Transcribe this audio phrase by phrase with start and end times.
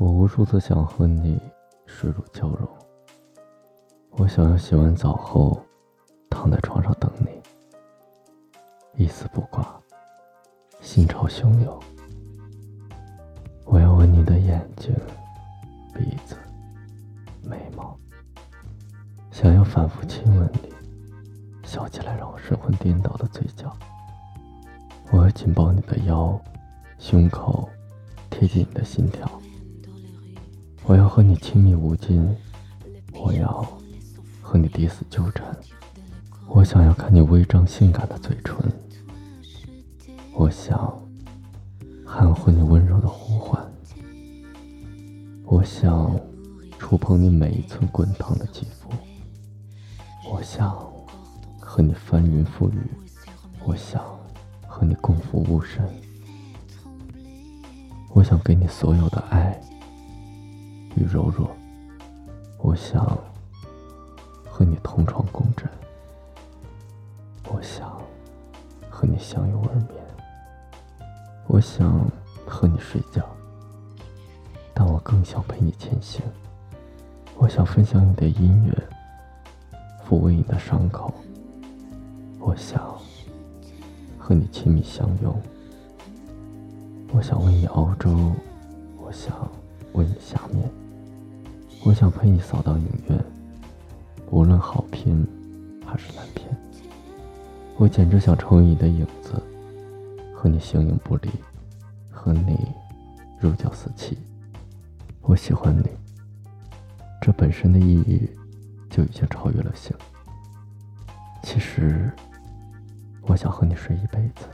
[0.00, 1.40] 我无数次想和你
[1.84, 2.68] 水乳交融，
[4.12, 5.60] 我想要洗完澡后
[6.30, 9.76] 躺在床上等你，一丝不挂，
[10.80, 11.76] 心潮汹涌。
[13.64, 14.94] 我要吻你的眼睛、
[15.92, 16.36] 鼻子、
[17.42, 17.98] 眉毛，
[19.32, 20.72] 想要反复亲吻你，
[21.64, 23.76] 笑起来让我神魂颠倒的嘴角。
[25.10, 26.40] 我要紧抱你的腰、
[27.00, 27.68] 胸口，
[28.30, 29.28] 贴近你的心跳。
[30.88, 32.34] 我要和你亲密无间，
[33.12, 33.62] 我要
[34.40, 35.54] 和你抵死纠缠，
[36.46, 38.56] 我想要看你微张性感的嘴唇，
[40.32, 40.98] 我想
[42.06, 43.62] 含混你温柔的呼唤，
[45.44, 46.18] 我想
[46.78, 48.88] 触碰你每一寸滚烫的肌肤，
[50.32, 50.74] 我想
[51.60, 52.80] 和你翻云覆雨，
[53.66, 54.02] 我想
[54.66, 55.86] 和你共赴巫山，
[58.14, 59.47] 我想给你所有的爱。
[60.98, 61.48] 与柔弱，
[62.58, 63.06] 我想
[64.50, 65.70] 和你同床共枕，
[67.44, 67.88] 我想
[68.90, 70.04] 和你相拥而眠，
[71.46, 72.04] 我想
[72.44, 73.24] 和你睡觉，
[74.74, 76.20] 但我更想陪你前行。
[77.36, 78.74] 我想分享你的音乐，
[80.04, 81.14] 抚慰你的伤口，
[82.40, 82.98] 我想
[84.18, 85.40] 和你亲密相拥，
[87.12, 88.32] 我想为你熬粥，
[88.96, 89.48] 我想
[89.92, 90.68] 为你下面。
[91.84, 93.24] 我想陪你扫荡影院，
[94.30, 95.16] 无论好片
[95.86, 96.46] 还是烂片。
[97.76, 99.40] 我简直想成为你的影子，
[100.34, 101.30] 和你形影不离，
[102.10, 102.68] 和你
[103.40, 104.18] 如胶似漆。
[105.22, 105.88] 我喜欢你，
[107.22, 108.28] 这本身的意义
[108.90, 109.96] 就已经超越了性。
[111.42, 112.12] 其实，
[113.22, 114.46] 我想和你睡一辈子。